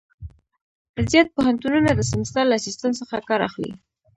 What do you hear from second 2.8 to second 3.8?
څخه کار اخلي.